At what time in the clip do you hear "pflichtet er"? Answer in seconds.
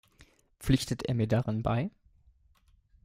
0.57-1.13